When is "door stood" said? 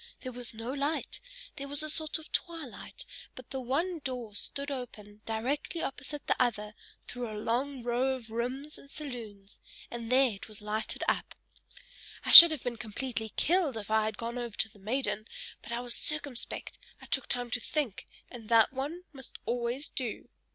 3.99-4.71